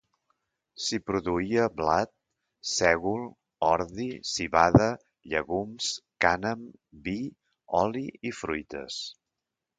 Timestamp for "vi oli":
7.09-8.05